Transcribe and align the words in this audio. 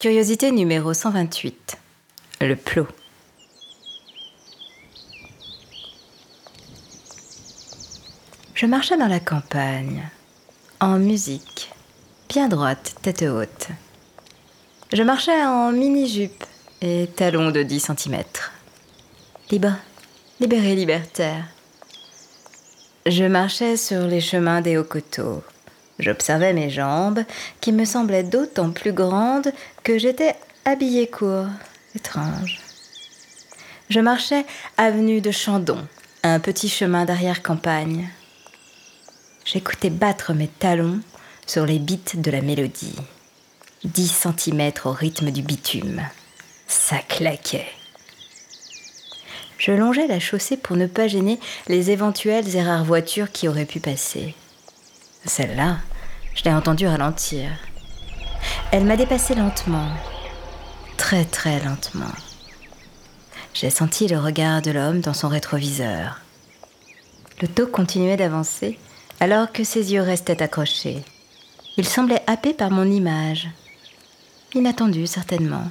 Curiosité 0.00 0.52
numéro 0.52 0.94
128. 0.94 1.76
Le 2.42 2.54
plot. 2.54 2.86
Je 8.54 8.66
marchais 8.66 8.96
dans 8.96 9.08
la 9.08 9.18
campagne, 9.18 10.08
en 10.78 11.00
musique, 11.00 11.72
bien 12.28 12.46
droite, 12.46 12.94
tête 13.02 13.22
haute. 13.22 13.70
Je 14.92 15.02
marchais 15.02 15.44
en 15.44 15.72
mini-jupe 15.72 16.44
et 16.80 17.08
talons 17.16 17.50
de 17.50 17.64
10 17.64 17.90
cm. 17.96 18.22
Libre, 19.50 19.74
libéré, 20.38 20.76
libertaire. 20.76 21.44
Je 23.04 23.24
marchais 23.24 23.76
sur 23.76 24.02
les 24.02 24.20
chemins 24.20 24.60
des 24.60 24.78
hauts 24.78 24.84
coteaux. 24.84 25.42
J'observais 25.98 26.52
mes 26.52 26.70
jambes, 26.70 27.24
qui 27.60 27.72
me 27.72 27.84
semblaient 27.84 28.22
d'autant 28.22 28.70
plus 28.70 28.92
grandes 28.92 29.52
que 29.82 29.98
j'étais 29.98 30.34
habillée 30.64 31.08
court. 31.08 31.48
Étrange. 31.94 32.60
Je 33.90 34.00
marchais 34.00 34.44
avenue 34.76 35.20
de 35.20 35.30
Chandon, 35.30 35.86
un 36.22 36.40
petit 36.40 36.68
chemin 36.68 37.04
d'arrière-campagne. 37.04 38.10
J'écoutais 39.44 39.90
battre 39.90 40.34
mes 40.34 40.48
talons 40.48 41.00
sur 41.46 41.64
les 41.64 41.78
bites 41.78 42.20
de 42.20 42.30
la 42.30 42.42
mélodie. 42.42 42.96
Dix 43.84 44.08
centimètres 44.08 44.86
au 44.86 44.92
rythme 44.92 45.30
du 45.30 45.42
bitume. 45.42 46.02
Ça 46.66 46.98
claquait. 46.98 47.66
Je 49.56 49.72
longeais 49.72 50.06
la 50.06 50.20
chaussée 50.20 50.56
pour 50.56 50.76
ne 50.76 50.86
pas 50.86 51.08
gêner 51.08 51.40
les 51.66 51.90
éventuelles 51.90 52.54
et 52.54 52.62
rares 52.62 52.84
voitures 52.84 53.32
qui 53.32 53.48
auraient 53.48 53.64
pu 53.64 53.80
passer. 53.80 54.34
Celle-là, 55.24 55.78
je 56.34 56.44
l'ai 56.44 56.52
entendue 56.52 56.86
ralentir. 56.86 57.50
Elle 58.70 58.84
m'a 58.84 58.96
dépassé 58.96 59.34
lentement, 59.34 59.88
très 60.96 61.24
très 61.24 61.60
lentement. 61.60 62.12
J'ai 63.54 63.70
senti 63.70 64.06
le 64.06 64.18
regard 64.18 64.62
de 64.62 64.70
l'homme 64.70 65.00
dans 65.00 65.14
son 65.14 65.28
rétroviseur. 65.28 66.20
Le 67.40 67.48
taux 67.48 67.66
continuait 67.66 68.16
d'avancer 68.16 68.78
alors 69.20 69.52
que 69.52 69.64
ses 69.64 69.92
yeux 69.92 70.02
restaient 70.02 70.42
accrochés. 70.42 71.02
Il 71.76 71.86
semblait 71.86 72.22
happé 72.26 72.54
par 72.54 72.70
mon 72.70 72.84
image. 72.84 73.48
Inattendu 74.54 75.06
certainement. 75.06 75.70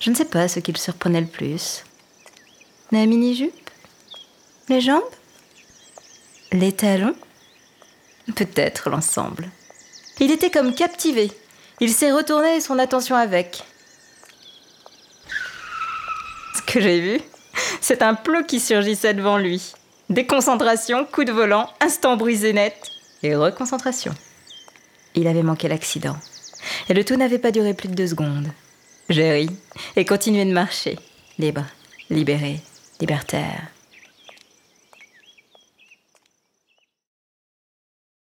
Je 0.00 0.10
ne 0.10 0.14
sais 0.14 0.24
pas 0.24 0.48
ce 0.48 0.60
qui 0.60 0.72
le 0.72 0.78
surprenait 0.78 1.20
le 1.20 1.26
plus. 1.26 1.84
La 2.90 3.06
mini-jupe? 3.06 3.70
Les 4.68 4.80
jambes? 4.80 5.02
Les 6.50 6.72
talons? 6.72 7.14
Peut-être 8.34 8.90
l'ensemble. 8.90 9.50
Il 10.20 10.30
était 10.30 10.50
comme 10.50 10.74
captivé. 10.74 11.30
Il 11.80 11.92
s'est 11.92 12.12
retourné 12.12 12.60
son 12.60 12.78
attention 12.78 13.16
avec. 13.16 13.64
Ce 16.54 16.62
que 16.62 16.80
j'ai 16.80 17.00
vu, 17.00 17.20
c'est 17.80 18.02
un 18.02 18.14
plot 18.14 18.44
qui 18.44 18.60
surgissait 18.60 19.14
devant 19.14 19.38
lui. 19.38 19.72
Déconcentration, 20.10 21.04
coup 21.04 21.24
de 21.24 21.32
volant, 21.32 21.68
instant 21.80 22.16
brisé 22.16 22.52
net 22.52 22.76
et 23.22 23.34
reconcentration. 23.34 24.14
Il 25.14 25.26
avait 25.26 25.42
manqué 25.42 25.68
l'accident. 25.68 26.16
Et 26.88 26.94
le 26.94 27.04
tout 27.04 27.16
n'avait 27.16 27.38
pas 27.38 27.50
duré 27.50 27.74
plus 27.74 27.88
de 27.88 27.94
deux 27.94 28.08
secondes. 28.08 28.48
J'ai 29.08 29.32
ri 29.32 29.50
et 29.96 30.04
continué 30.04 30.44
de 30.44 30.52
marcher, 30.52 30.98
libre, 31.38 31.64
libéré, 32.10 32.60
libertaire. 33.00 33.68